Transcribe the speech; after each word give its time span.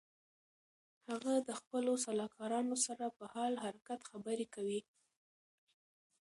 هغه 1.09 1.33
د 1.47 1.49
خپلو 1.59 1.91
سلاکارانو 2.05 2.75
سره 2.85 3.05
په 3.17 3.23
حال 3.33 3.53
حرکت 3.65 3.99
خبرې 4.09 4.45
کوي. 4.55 4.81